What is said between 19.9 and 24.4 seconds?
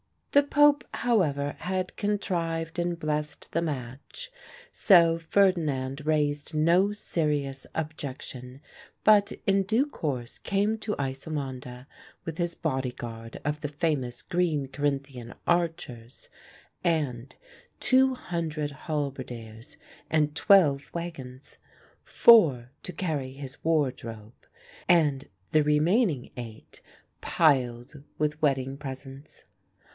and twelve waggons four to carry his wardrobe,